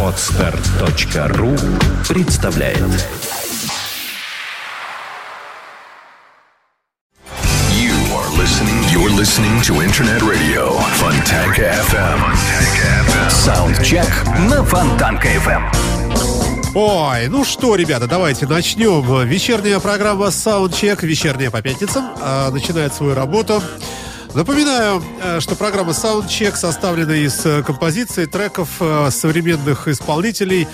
[0.00, 1.56] Отстар.ру
[2.08, 2.78] представляет
[7.72, 8.78] You are listening.
[8.92, 13.28] You're listening to Internet Radio Fontanka FM.
[13.28, 14.06] Саундчек
[14.48, 15.64] на Фонтанка FM.
[16.76, 19.26] Ой, ну что, ребята, давайте начнем.
[19.26, 23.60] Вечерняя программа Soundcheck, вечерняя по пятницам, а, начинает свою работу.
[24.34, 30.66] Напоминаю, э, что программа Soundcheck составлена из э, композиций, треков э, современных исполнителей,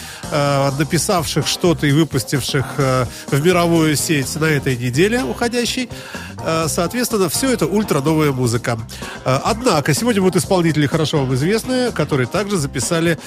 [0.79, 5.91] написавших что-то и выпустивших в мировую сеть на этой неделе уходящей.
[6.69, 8.79] Соответственно, все это ультра новая музыка.
[9.25, 13.19] Однако, сегодня будут исполнители хорошо вам известные, которые также записали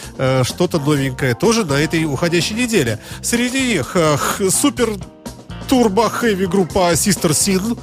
[0.44, 3.00] что-то новенькое тоже на этой уходящей неделе.
[3.22, 3.98] Среди них
[4.50, 4.90] супер
[5.68, 7.78] турбо-хэви группа Sister Sin,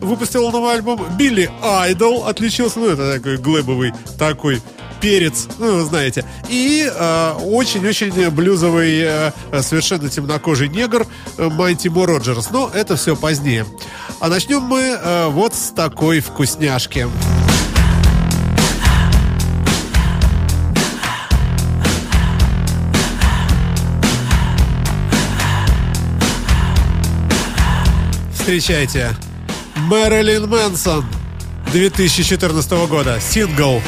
[0.00, 1.04] выпустил новый альбом.
[1.16, 4.60] Билли Айдол отличился, ну, это такой глэбовый такой
[5.00, 6.24] перец, ну, вы знаете.
[6.48, 11.06] И э, очень-очень блюзовый, э, совершенно темнокожий негр
[11.38, 12.50] э, Майти Мо Роджерс.
[12.50, 13.66] Но это все позднее.
[14.20, 17.06] А начнем мы э, вот с такой вкусняшки.
[28.34, 29.14] Встречайте.
[29.90, 31.04] Мэрилин Мэнсон
[31.72, 33.18] 2014 года.
[33.20, 33.82] Сингл.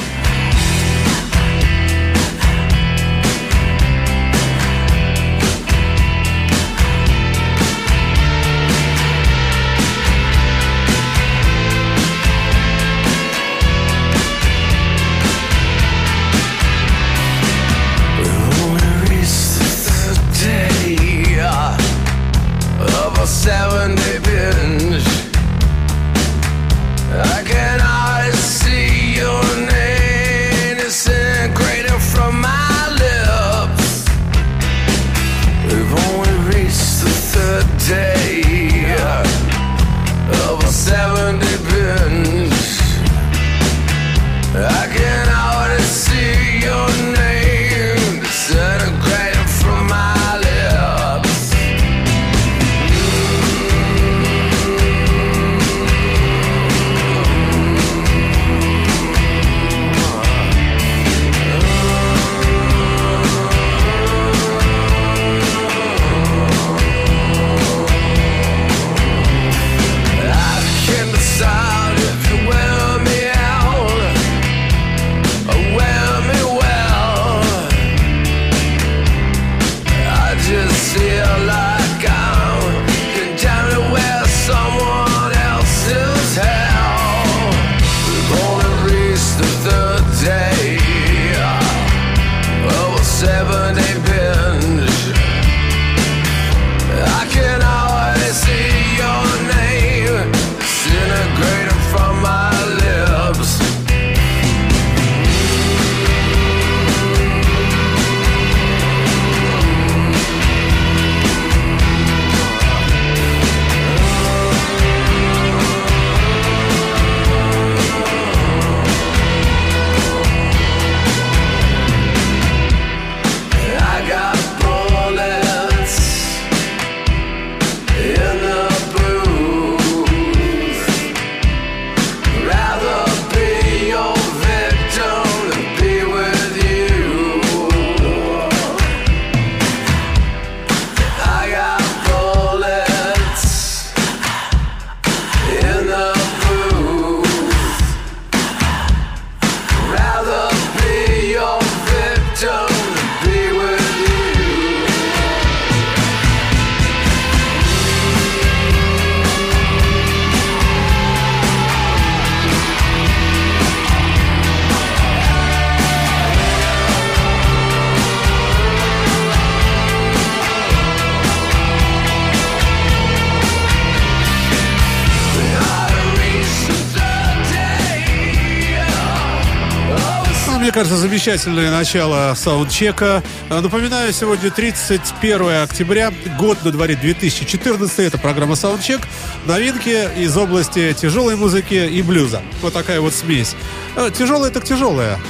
[180.82, 183.23] Кажется, замечательное начало саундчека.
[183.50, 188.00] Э, напоминаю, сегодня 31 октября, год на дворе 2014.
[188.00, 189.00] Это программа Саундчек.
[189.46, 192.43] Новинки из области тяжелой музыки и блюза.
[192.62, 193.55] Вот такая вот смесь.
[193.94, 195.20] Э, тяжелая так тяжелая.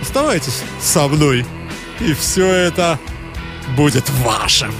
[0.00, 1.44] Оставайтесь со мной.
[1.98, 2.96] И все это
[3.76, 4.72] будет вашим.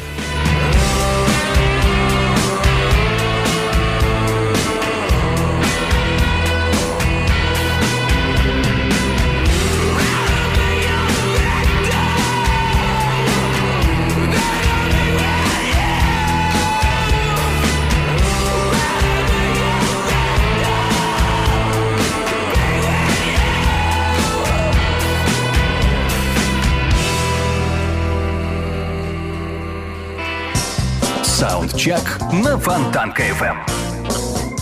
[31.81, 33.57] Саундчек на Фонтанка FM.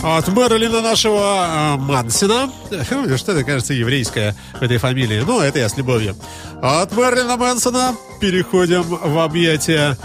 [0.03, 2.49] От Мэрилина нашего э, Мансина.
[3.17, 5.21] Что это, кажется, еврейская в этой фамилии.
[5.27, 6.15] Ну, это я с любовью.
[6.61, 9.97] От Мэрилина Мэнсона переходим в объятия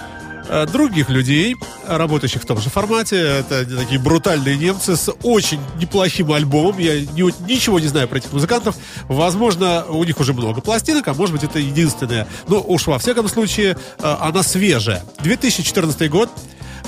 [0.48, 1.54] э, других людей,
[1.86, 3.16] работающих в том же формате.
[3.16, 6.78] Это такие брутальные немцы с очень неплохим альбомом.
[6.78, 8.74] Я ничего не знаю про этих музыкантов.
[9.06, 12.26] Возможно, у них уже много пластинок, а может быть, это единственное.
[12.48, 15.04] Но уж во всяком случае, э, она свежая.
[15.20, 16.28] 2014 год.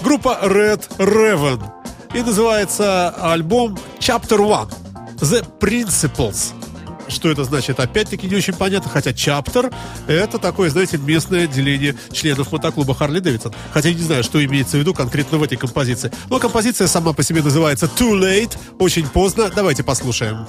[0.03, 1.63] Группа Red Raven.
[2.15, 4.73] И называется альбом Chapter One.
[5.17, 6.53] The Principles.
[7.09, 9.71] Что это значит, опять-таки не очень понятно, хотя чаптер—
[10.09, 13.55] это такое, знаете, местное отделение членов мотоклуба Харли Дэвидсон.
[13.73, 16.11] Хотя я не знаю, что имеется в виду конкретно в этой композиции.
[16.29, 19.51] Но композиция сама по себе называется Too Late, очень поздно.
[19.55, 20.47] Давайте послушаем.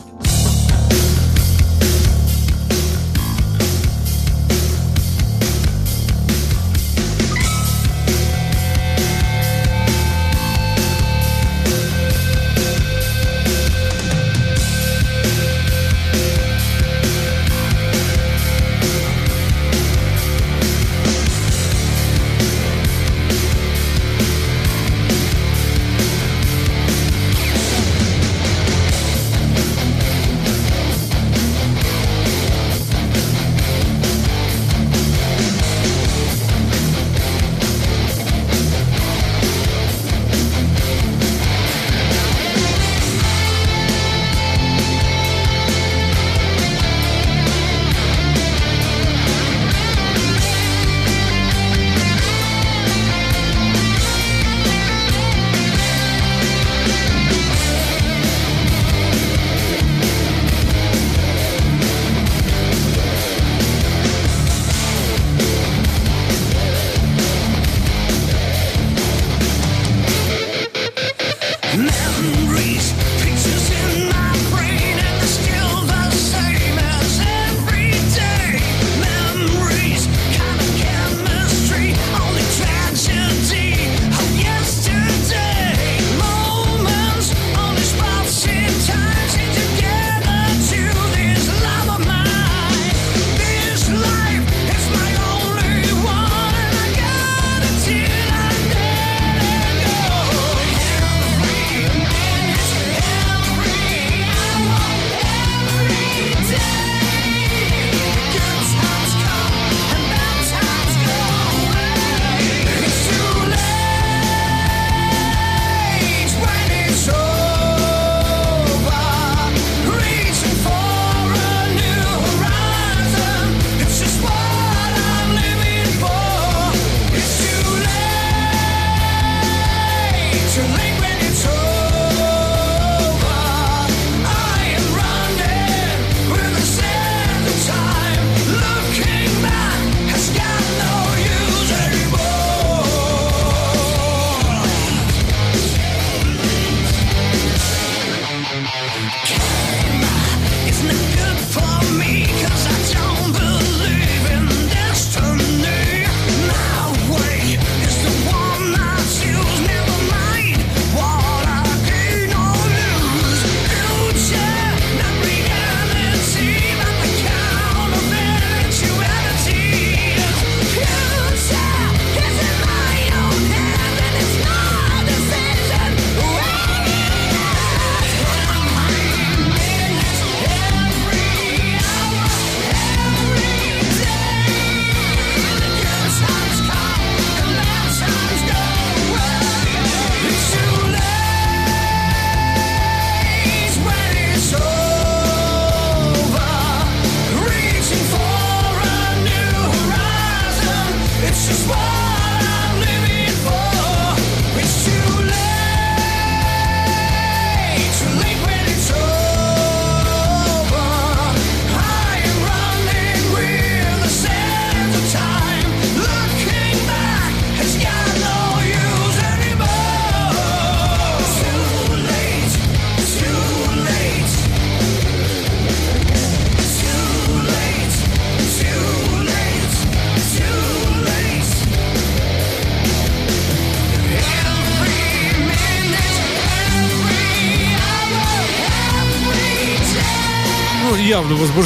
[148.97, 149.46] Can't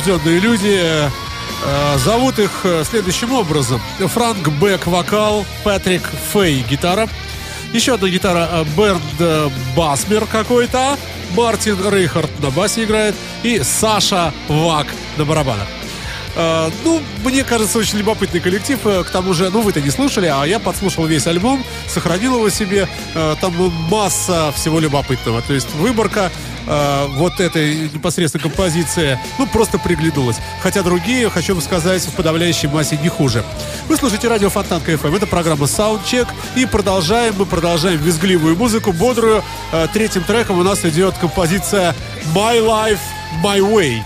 [0.01, 1.09] возбужденные люди.
[1.63, 3.79] Э, зовут их э, следующим образом.
[3.99, 6.01] Франк Бек вокал, Патрик
[6.33, 7.07] Фей гитара,
[7.73, 10.97] Еще одна гитара э, Бернд э, Басмер какой-то.
[11.35, 13.15] Мартин Рейхард на басе играет.
[13.43, 15.67] И Саша Вак на барабанах.
[16.35, 18.79] Э, ну, мне кажется, очень любопытный коллектив.
[18.85, 22.49] Э, к тому же, ну, вы-то не слушали, а я подслушал весь альбом, сохранил его
[22.49, 22.87] себе.
[23.13, 23.53] Э, там
[23.89, 25.41] масса всего любопытного.
[25.41, 26.31] То есть выборка
[26.67, 30.37] э, вот этой непосредственно композиции, ну, просто приглянулась.
[30.61, 33.43] Хотя другие, хочу вам сказать, в подавляющей массе не хуже.
[33.87, 35.15] Вы слушаете радио Фонтан КФМ.
[35.15, 36.27] Это программа Soundcheck.
[36.55, 39.43] И продолжаем, мы продолжаем визгливую музыку, бодрую.
[39.71, 41.95] Э, третьим треком у нас идет композиция
[42.33, 42.99] My Life,
[43.43, 44.01] My Way.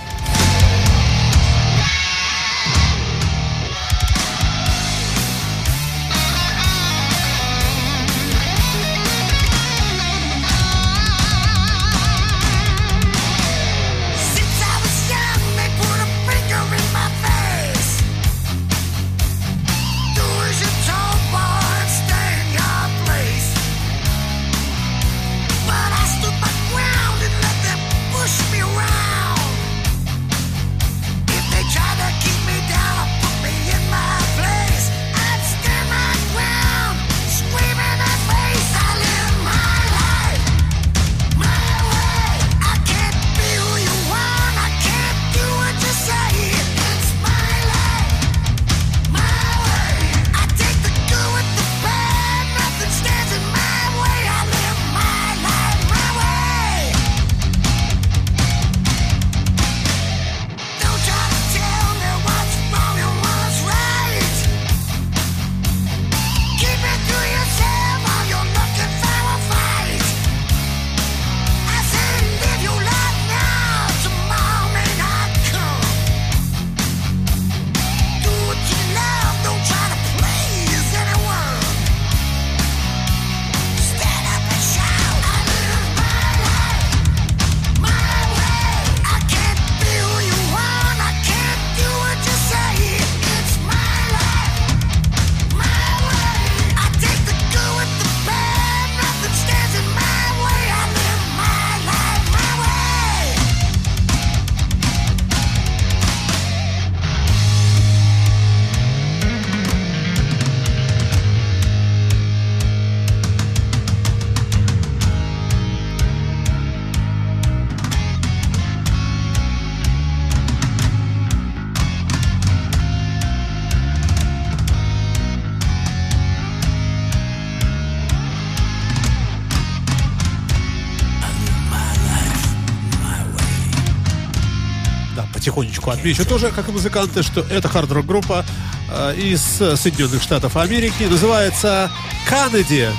[135.55, 138.45] Потихонечку отмечу тоже, как и музыканты, что это хард-рок группа
[138.89, 141.03] э, из Соединенных Штатов Америки.
[141.03, 141.89] Называется
[142.29, 142.91] Kennedy.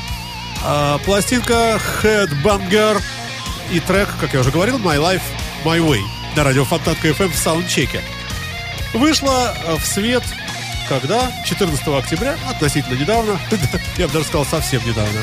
[0.65, 3.01] Э, пластинка Headbanger
[3.73, 5.23] и трек, как я уже говорил, My Life,
[5.65, 6.01] My Way
[6.35, 8.01] на радио Фонтанка FM в саундчеке.
[8.95, 10.23] Вышла э, в свет
[10.89, 11.33] когда?
[11.45, 13.39] 14 октября, относительно недавно.
[13.99, 15.21] я бы даже сказал, совсем недавно.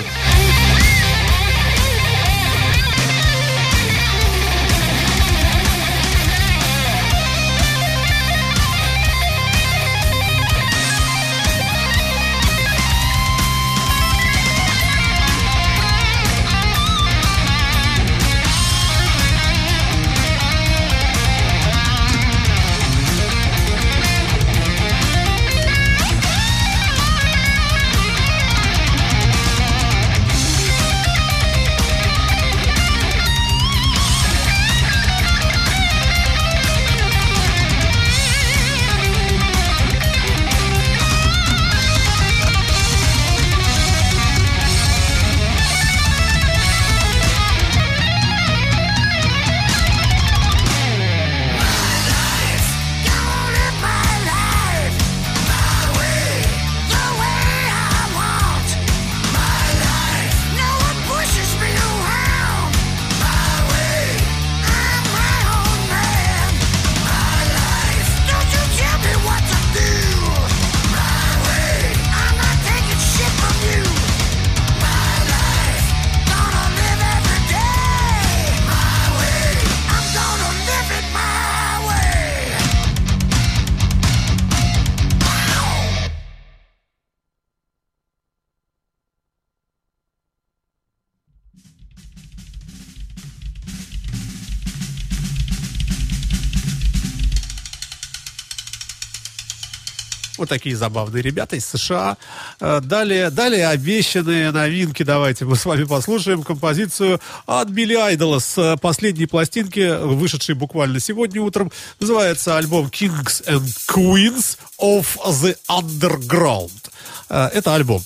[100.43, 102.17] Вот такие забавные ребята из США.
[102.59, 105.01] Э, далее, далее обещанные новинки.
[105.03, 111.41] Давайте мы с вами послушаем композицию от Билли Айдола с последней пластинки, вышедшей буквально сегодня
[111.41, 111.71] утром.
[112.01, 115.05] Называется альбом Kings and Queens of
[115.41, 116.91] the Underground.
[117.29, 118.03] Э, это альбом.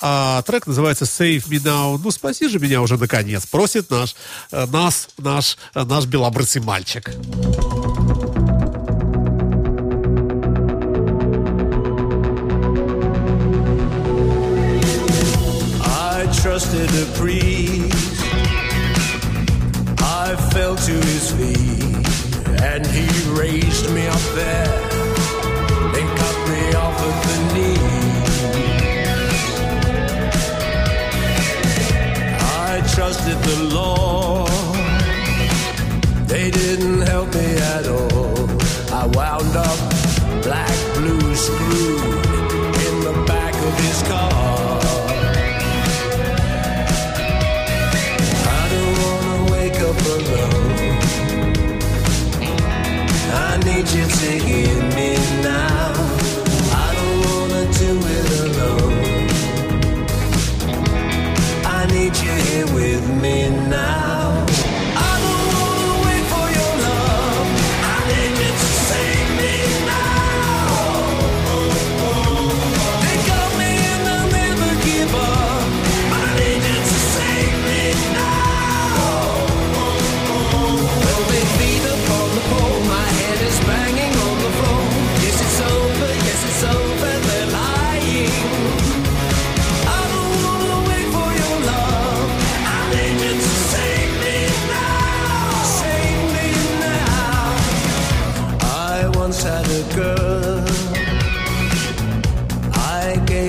[0.00, 2.00] А трек называется Save Me Now.
[2.02, 3.44] Ну, спаси же меня уже наконец.
[3.44, 4.16] Просит наш,
[4.52, 7.10] э, нас, наш, наш белобрысый мальчик.
[16.74, 18.22] Trusted a priest.
[20.00, 24.66] I fell to his feet, and he raised me up there,
[25.92, 27.78] then cut me off at the knee.
[32.40, 34.13] I trusted the Lord,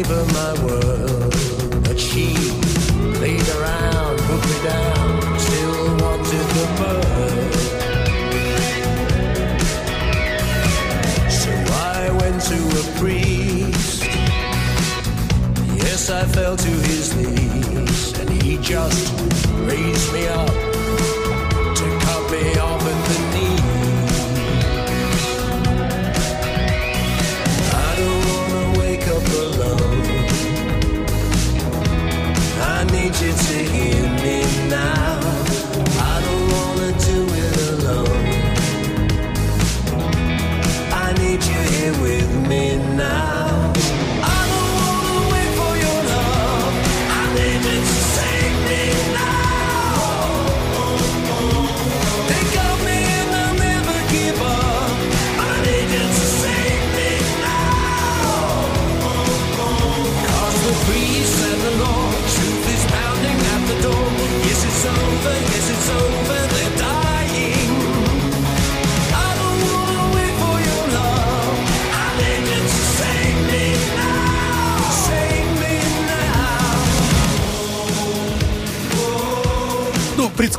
[0.08, 0.45] neighbor,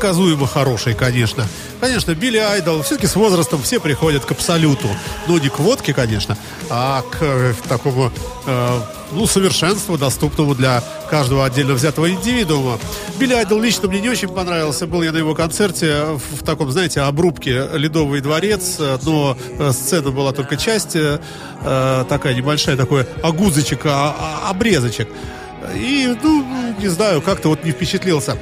[0.06, 1.44] предсказуемо хороший, конечно.
[1.80, 4.86] Конечно, Билли Айдол, все-таки с возрастом все приходят к абсолюту.
[5.26, 6.38] Ну, не к водке, конечно,
[6.70, 8.12] а к э, такому,
[8.46, 12.78] э, ну, совершенству, доступному для каждого отдельно взятого индивидуума.
[13.18, 14.86] Билли Айдол лично мне не очень понравился.
[14.86, 20.12] Был я на его концерте в, в таком, знаете, обрубке «Ледовый дворец», но э, сцена
[20.12, 21.18] была только часть, э,
[21.62, 25.08] э, такая небольшая, такой огузочек, а, а- обрезочек.
[25.74, 26.45] И, ну,
[26.78, 28.36] не знаю, как-то вот не впечатлился.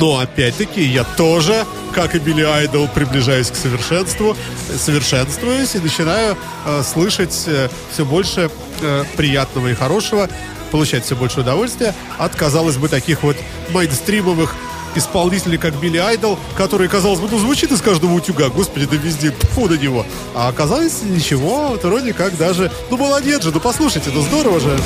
[0.00, 4.36] Но, опять-таки, я тоже, как и Билли Айдол, приближаюсь к совершенству,
[4.76, 10.28] совершенствуюсь и начинаю э, слышать э, все больше э, приятного и хорошего,
[10.70, 13.36] получать все больше удовольствия от, казалось бы, таких вот
[13.70, 14.54] мейнстримовых
[14.96, 19.30] исполнителей, как Билли Айдол, который, казалось бы, ну, звучит из каждого утюга, господи, да везде,
[19.30, 20.06] тьфу на него.
[20.34, 24.78] А оказалось, ничего, вот вроде как даже, ну, молодец же, ну, послушайте, ну, здорово же.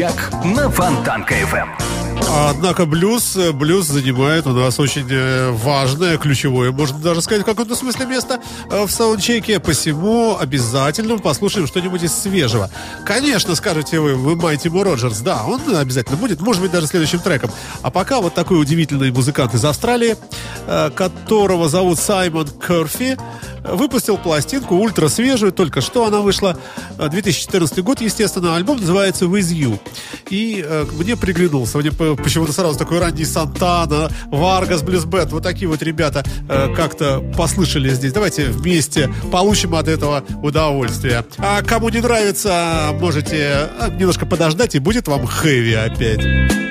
[0.00, 1.68] Саундчек на Фонтанка FM.
[2.48, 7.74] Однако блюз, блюз занимает у нас очень э, важное, ключевое, можно даже сказать, в каком-то
[7.74, 9.58] смысле место э, в саундчеке.
[9.58, 12.70] Посему обязательно послушаем что-нибудь из свежего.
[13.04, 15.20] Конечно, скажете вы, вы Майти Мо Роджерс.
[15.20, 17.50] Да, он обязательно будет, может быть, даже следующим треком.
[17.82, 20.16] А пока вот такой удивительный музыкант из Австралии,
[20.66, 23.16] э, которого зовут Саймон Керфи,
[23.64, 26.56] выпустил пластинку ультра свежую, только что она вышла.
[26.98, 29.78] 2014 год, естественно, альбом называется With You.
[30.30, 35.68] И э, мне приглянулся, мне почему-то сразу такой ранний Сантана, Варгас, Блюз Бэнд, вот такие
[35.68, 38.12] вот ребята э, как-то послышали здесь.
[38.12, 41.24] Давайте вместе получим от этого удовольствие.
[41.38, 46.69] А кому не нравится, можете э, немножко подождать, и будет вам хэви опять.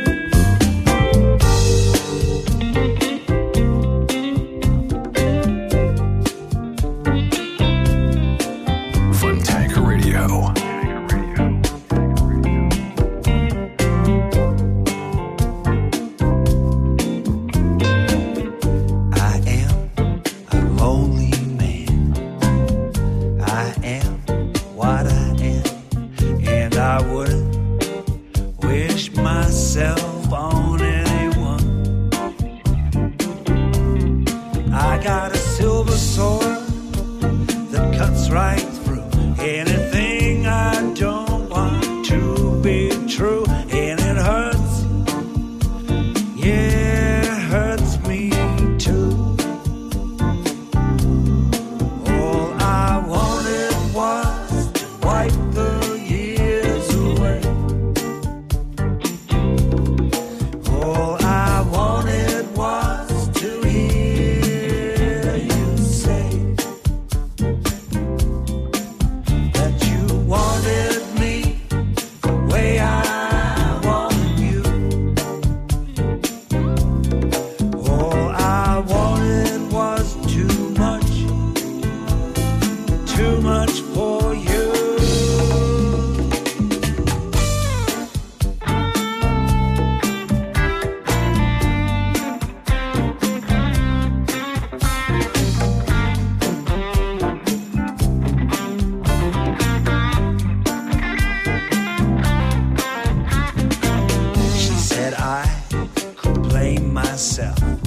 [107.19, 107.78] myself.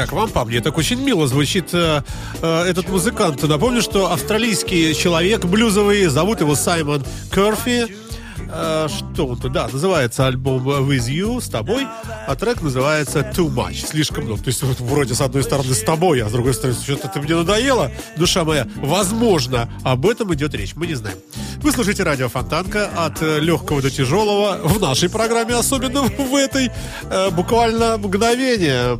[0.00, 2.02] Как вам, по мне, так очень мило звучит э,
[2.40, 3.42] э, этот музыкант.
[3.42, 7.94] Напомню, что австралийский человек блюзовый, зовут его Саймон Керфи.
[8.50, 11.86] Э, что он да, называется альбом With You, с тобой,
[12.26, 14.42] а трек называется Too Much, слишком много.
[14.42, 17.20] То есть вот, вроде с одной стороны с тобой, а с другой стороны что-то ты
[17.20, 18.66] мне надоело, душа моя.
[18.76, 21.18] Возможно, об этом идет речь, мы не знаем.
[21.58, 26.70] Вы слушаете радио Фонтанка от э, легкого до тяжелого в нашей программе, особенно в этой,
[27.10, 28.98] э, буквально мгновение.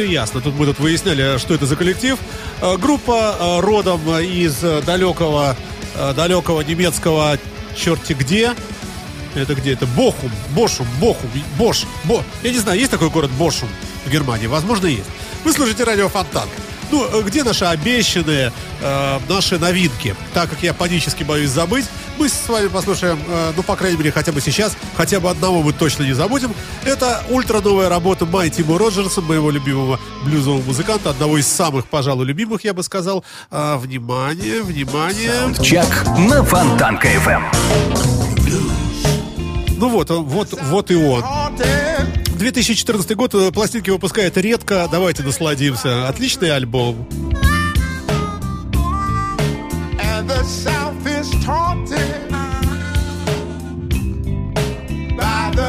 [0.00, 0.40] Все ясно.
[0.40, 2.18] Тут мы тут выясняли, что это за коллектив.
[2.62, 5.54] Э, группа э, родом из далекого,
[5.94, 7.38] э, далекого немецкого
[7.76, 8.54] черти где.
[9.34, 9.74] Это где?
[9.74, 12.24] Это Бохум, Бошум, Бохум, Бош, Бо.
[12.42, 13.68] Я не знаю, есть такой город Бошум
[14.06, 14.46] в Германии?
[14.46, 15.08] Возможно, есть.
[15.44, 16.48] Вы слушаете радио Фонтан.
[16.90, 20.16] Ну, где наши обещанные, э, наши новинки?
[20.32, 21.84] Так как я панически боюсь забыть,
[22.20, 25.62] мы с вами послушаем, э, ну, по крайней мере, хотя бы сейчас, хотя бы одного
[25.62, 26.54] мы точно не забудем.
[26.84, 32.26] Это ультра новая работа Май Тима Роджерса, моего любимого блюзового музыканта, одного из самых, пожалуй,
[32.26, 33.24] любимых, я бы сказал.
[33.50, 35.32] А, внимание, внимание.
[35.62, 37.42] Чек на Фонтанка FM.
[39.78, 41.24] Ну вот, вот, вот и он.
[42.36, 44.86] 2014 год, э, пластинки выпускает редко.
[44.92, 46.06] Давайте насладимся.
[46.06, 47.08] Отличный альбом.
[50.20, 51.99] and the South is taunted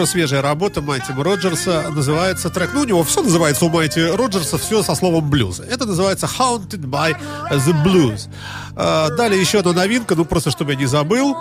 [0.00, 1.90] Ультра свежая работа Майти Роджерса.
[1.90, 2.70] Называется трек.
[2.72, 5.60] Ну, у него все называется у Майти Роджерса, все со словом блюз.
[5.60, 7.14] Это называется Haunted by
[7.50, 8.30] the Blues.
[8.76, 11.36] А, далее еще одна новинка, ну просто чтобы я не забыл.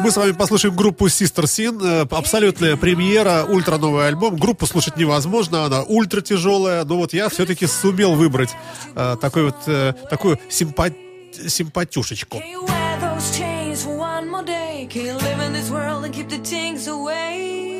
[0.00, 1.82] Мы с вами послушаем группу Sister Sin.
[1.84, 4.36] Э, Абсолютная премьера, ультра новый альбом.
[4.36, 6.82] Группу слушать невозможно, она ультра тяжелая.
[6.86, 8.50] Но вот я все-таки сумел выбрать
[8.94, 10.94] э, такой вот, э, такую симпа-
[11.46, 12.40] симпатюшечку.
[14.46, 14.86] Day?
[14.88, 17.75] Can you live in this world and keep the things away?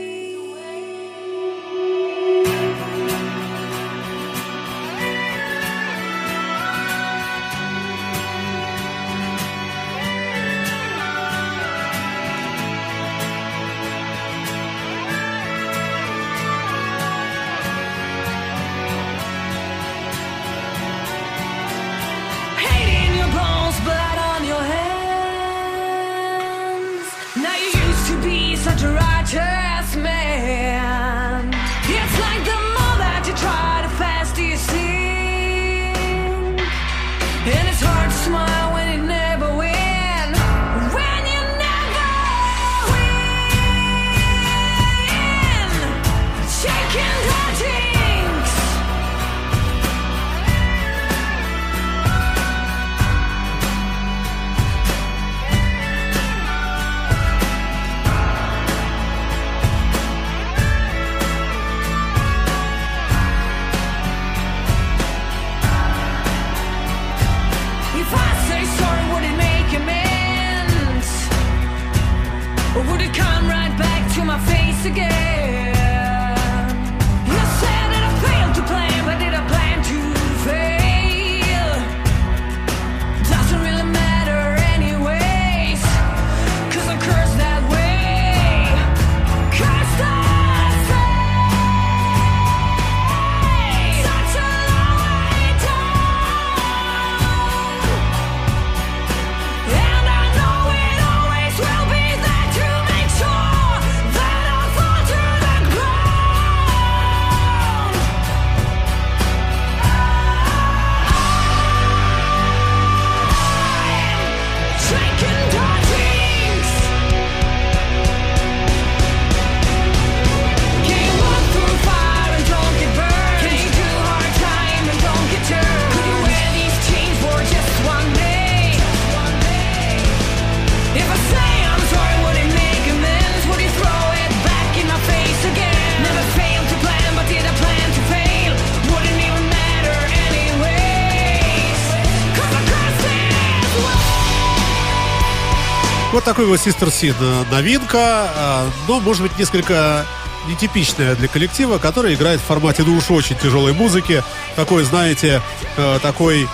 [146.36, 150.04] Такой вот Sister Sin э, новинка, э, но, может быть, несколько
[150.46, 154.22] нетипичная для коллектива, который играет в формате, ну уж очень тяжелой музыки.
[154.54, 155.40] Такой, знаете,
[155.78, 156.46] э, такой,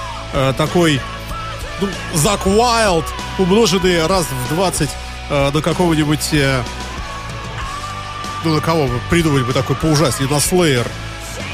[0.57, 1.01] такой,
[1.81, 3.05] ну, Зак Уайлд,
[3.41, 4.89] умноженный раз в 20
[5.31, 6.33] э, на какого-нибудь,
[8.45, 10.87] ну, на кого вы придумали бы такой поужаснее, на Slayer.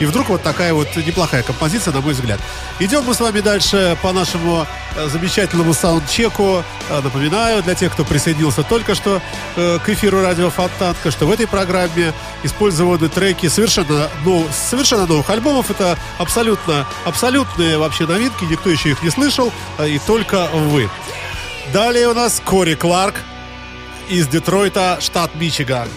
[0.01, 2.40] И вдруг вот такая вот неплохая композиция, на мой взгляд.
[2.78, 6.62] Идем мы с вами дальше по нашему э, замечательному саундчеку.
[6.88, 9.20] Э, Напоминаю, для тех, кто присоединился только что
[9.57, 12.12] э, к эфиру радио Фонтанка, что в этой программе
[12.44, 15.70] использованы треки совершенно, ну, совершенно новых альбомов.
[15.70, 19.53] Это абсолютно, абсолютные вообще новинки, никто еще их не слышал,
[19.84, 20.88] и только вы.
[21.72, 23.16] Далее у нас Кори Кларк
[24.09, 25.88] из Детройта, штат Мичиган.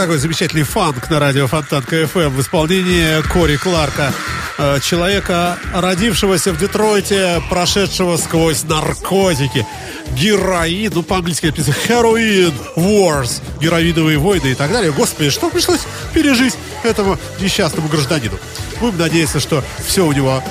[0.00, 4.14] Такой замечательный фанк на радио Фонтанка FM в исполнении Кори Кларка.
[4.56, 9.66] э, Человека, родившегося в Детройте, прошедшего сквозь наркотики,
[10.12, 14.90] героин, ну по-английски написано heroin wars, героиновые войны и так далее.
[14.90, 15.80] Господи, что пришлось
[16.14, 18.38] пережить этому несчастному гражданину.
[18.80, 20.42] Будем надеяться, что все у него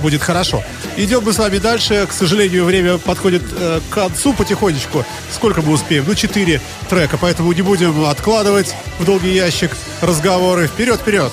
[0.00, 0.62] будет хорошо.
[0.96, 2.06] Идем мы с вами дальше.
[2.08, 5.04] К сожалению, время подходит э, к концу потихонечку.
[5.30, 6.04] Сколько мы успеем?
[6.06, 9.70] Ну, четыре трека, поэтому не будем откладывать в долгий ящик
[10.00, 10.66] разговоры.
[10.66, 11.32] Вперед, вперед!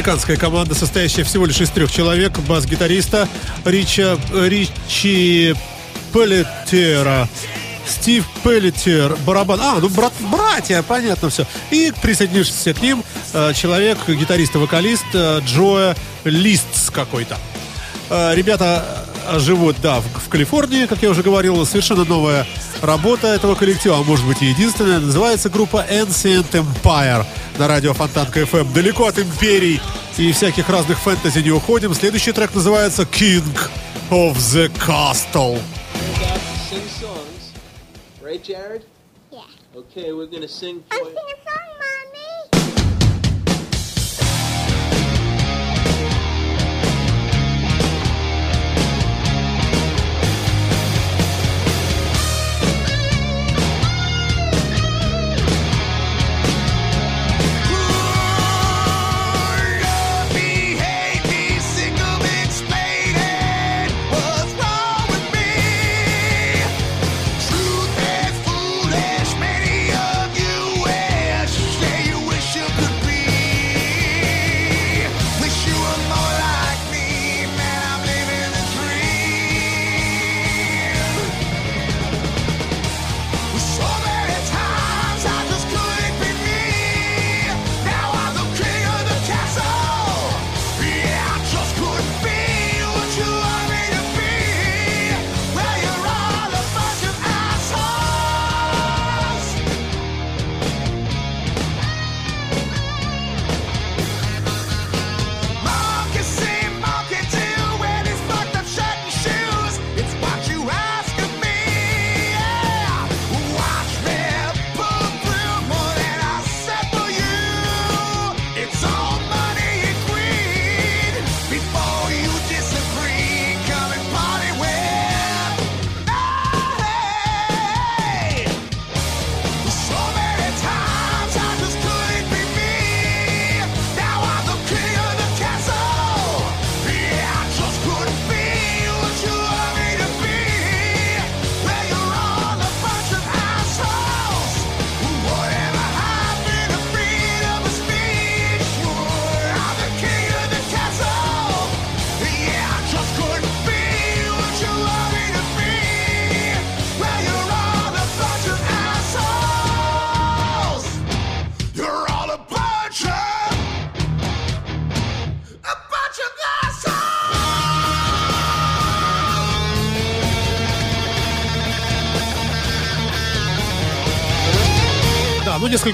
[0.00, 2.32] Американская команда, состоящая всего лишь из трех человек.
[2.48, 3.28] Бас-гитариста
[3.66, 5.54] Рича, Ричи
[6.10, 7.28] Пелетера.
[7.86, 9.60] Стив Пеллитер, барабан.
[9.60, 11.44] А, ну брат, братья, понятно все.
[11.70, 15.94] И присоединившийся к ним э, человек, гитарист и вокалист э, Джоэ
[16.24, 17.36] Листс какой-то.
[18.08, 21.66] Э, ребята э, живут, да, в, в Калифорнии, как я уже говорил.
[21.66, 22.46] Совершенно новая
[22.82, 25.00] работа этого коллектива, а может быть и единственная.
[25.00, 27.24] Называется группа Ancient Empire
[27.58, 28.72] на радио Фонтанка FM.
[28.72, 29.80] Далеко от империй
[30.16, 31.94] и всяких разных фэнтези не уходим.
[31.94, 33.44] Следующий трек называется King
[34.10, 35.60] of the Castle.
[38.22, 38.84] Right, Jared?
[39.32, 39.40] Yeah.
[39.74, 41.69] Okay, we're gonna sing for a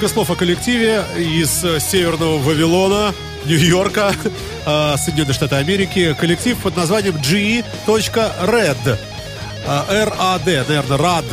[0.06, 3.12] несколько слов о коллективе из э, северного Вавилона,
[3.44, 4.14] Нью-Йорка,
[4.66, 6.14] э, Соединенные Штаты Америки.
[6.18, 8.76] Коллектив под названием G.Red.
[8.86, 11.24] Э, R-A-D, наверное, RAD.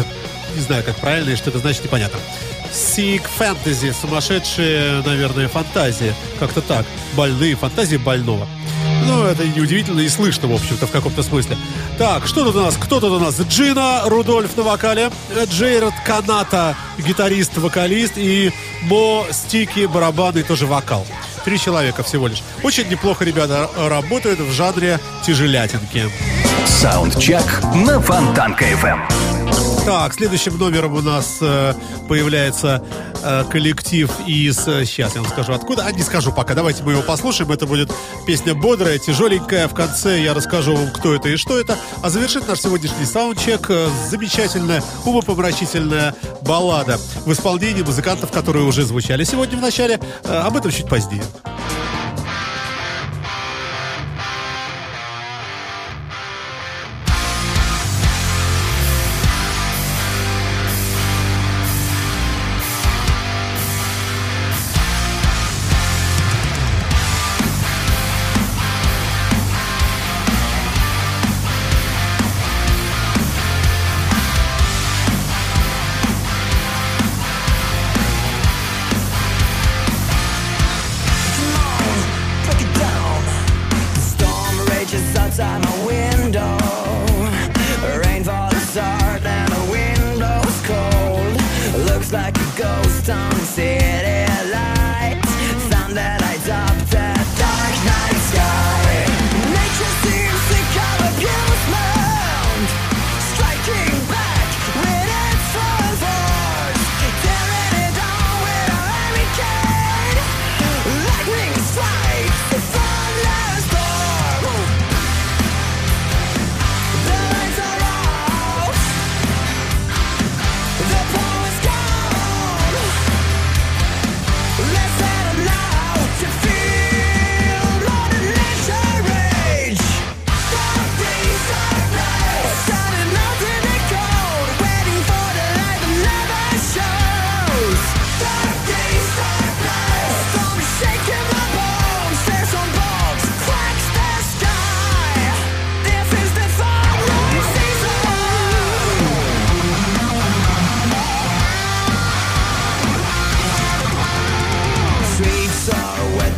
[0.55, 2.17] Не знаю, как правильно и что это значит, непонятно.
[2.71, 6.15] Sick Fantasy, сумасшедшие, наверное, фантазии.
[6.39, 6.85] Как-то так.
[7.15, 8.47] Больные фантазии больного.
[9.05, 11.57] Ну, это неудивительно и слышно, в общем-то, в каком-то смысле.
[11.97, 12.75] Так, что тут у нас?
[12.77, 13.39] Кто тут у нас?
[13.39, 15.11] Джина Рудольф на вокале,
[15.45, 18.51] Джейред Каната, гитарист, вокалист, и
[18.83, 21.05] Мо Стики, барабаны тоже вокал.
[21.45, 22.41] Три человека всего лишь.
[22.63, 26.09] Очень неплохо ребята работают в жанре тяжелятинки.
[26.65, 27.43] Саундчек
[27.85, 29.42] на Фонтанка FM.
[29.85, 31.73] Так, следующим номером у нас э,
[32.07, 32.81] появляется
[33.21, 34.57] э, коллектив из...
[34.63, 35.83] Сейчас я вам скажу откуда.
[35.85, 36.53] А не скажу пока.
[36.53, 37.51] Давайте мы его послушаем.
[37.51, 37.91] Это будет
[38.25, 39.67] песня бодрая, тяжеленькая.
[39.67, 41.77] В конце я расскажу вам, кто это и что это.
[42.01, 49.25] А завершит наш сегодняшний саундчек э, замечательная, умопомрачительная баллада в исполнении музыкантов, которые уже звучали
[49.25, 49.99] сегодня в начале.
[50.23, 51.23] Э, об этом чуть позднее.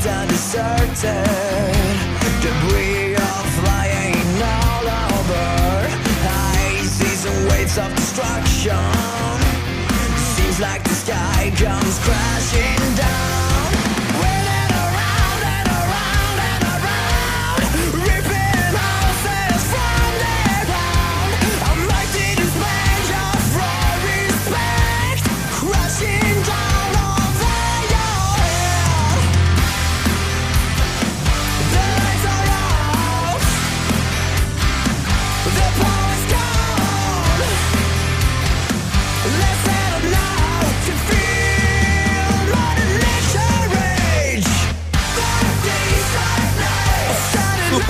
[0.05, 1.97] Scattered.
[2.41, 5.89] Debris are flying all over.
[6.87, 8.77] See some waves of destruction.
[10.35, 12.84] Seems like the sky comes crashing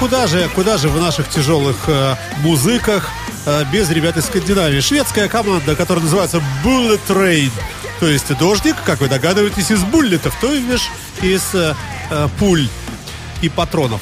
[0.05, 3.09] куда же, куда же в наших тяжелых э, музыках
[3.47, 4.79] э, без ребят из Скандинавии?
[4.79, 7.49] Шведская команда, которая называется Bullet Train.
[7.99, 10.91] То есть дождик, как вы догадываетесь, из буллетов, то есть
[11.23, 11.73] из э,
[12.11, 12.67] э, пуль
[13.41, 13.99] и патронов.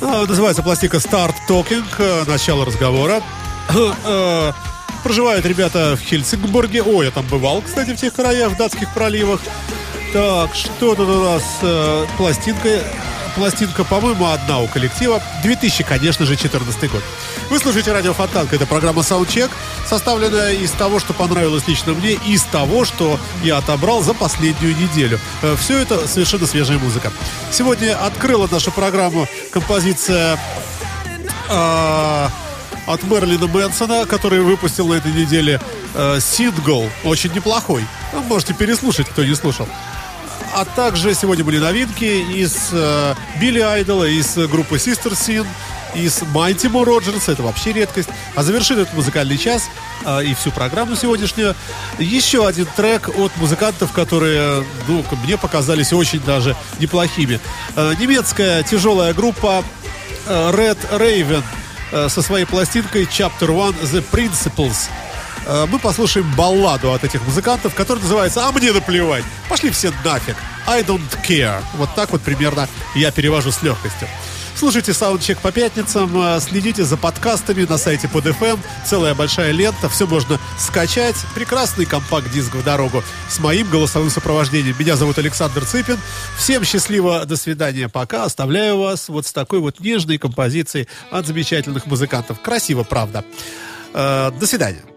[0.00, 3.20] А, Называется пластика Start Talking, э, начало разговора.
[4.04, 4.52] Э,
[5.02, 6.82] Проживают ребята в Хельсингбурге.
[6.84, 9.40] Ой, я там бывал, кстати, в тех краях, в датских проливах.
[10.12, 11.42] Так, что тут у нас?
[11.62, 12.68] э, пластинка,
[13.34, 15.22] пластинка, по-моему, одна у коллектива.
[15.42, 17.02] 2000, конечно же, 14 год.
[17.50, 18.56] Вы слушаете радио Фонтанка.
[18.56, 19.50] Это программа Soundcheck,
[19.86, 24.76] составленная из того, что понравилось лично мне, и из того, что я отобрал за последнюю
[24.76, 25.18] неделю.
[25.58, 27.12] Все это совершенно свежая музыка.
[27.50, 30.38] Сегодня открыла нашу программу композиция
[31.48, 32.30] а,
[32.86, 35.60] от Мерлина Мэнсона, который выпустил на этой неделе
[35.94, 37.84] э, сингл, очень неплохой.
[38.12, 39.68] Вы можете переслушать, кто не слушал.
[40.54, 45.44] А также сегодня были новинки из э, Билли Айдола, из группы Sister Sin,
[45.96, 48.08] из Майтимо Роджерса, это вообще редкость.
[48.36, 49.68] А завершит этот музыкальный час
[50.04, 51.56] э, и всю программу сегодняшнюю
[51.98, 57.40] еще один трек от музыкантов, которые, ну, мне показались очень даже неплохими.
[57.74, 59.64] Э, немецкая тяжелая группа
[60.26, 61.42] э, Red Raven
[61.90, 64.88] э, со своей пластинкой Chapter One The Principles.
[65.46, 69.24] Э, Мы послушаем балладу от этих музыкантов, которая называется «А мне наплевать».
[69.48, 70.36] Пошли все нафиг.
[70.66, 71.62] I don't care.
[71.74, 74.08] Вот так вот примерно я перевожу с легкостью.
[74.56, 78.60] Слушайте саундчек по пятницам, э, следите за подкастами на сайте под FM.
[78.86, 81.16] Целая большая лента, все можно скачать.
[81.34, 84.76] Прекрасный компакт-диск в дорогу с моим голосовым сопровождением.
[84.78, 85.98] Меня зовут Александр Цыпин.
[86.38, 88.24] Всем счастливо, до свидания, пока.
[88.24, 92.40] Оставляю вас вот с такой вот нежной композицией от замечательных музыкантов.
[92.40, 93.24] Красиво, правда.
[93.92, 94.93] Э, До свидания.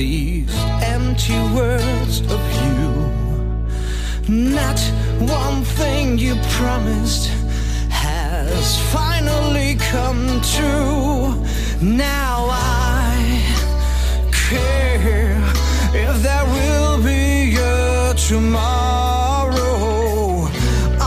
[0.00, 0.56] These
[0.96, 2.88] empty words of you.
[4.28, 4.80] Not
[5.18, 7.26] one thing you promised
[7.90, 11.44] has finally come true.
[11.82, 13.14] Now I
[14.32, 15.36] care
[16.06, 19.76] if there will be a tomorrow.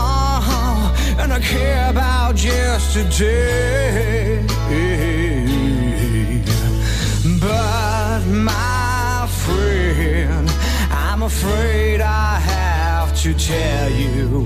[0.06, 4.33] Oh, and I care about yesterday.
[11.24, 14.44] Afraid I have to tell you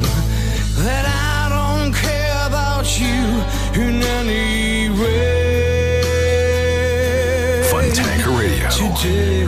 [0.85, 3.43] that I don't care about you
[3.83, 5.23] in any way.
[7.73, 8.69] Funtanker Radio.
[8.71, 9.39] Today,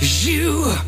[0.00, 0.87] you